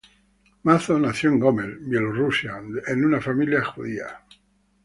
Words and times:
Mazo 0.63 0.97
nació 0.97 1.29
en 1.29 1.37
Gómel, 1.39 1.77
Bielorrusia 1.81 2.53
en 2.87 3.05
una 3.05 3.21
familia 3.21 3.63
judía. 3.63 4.23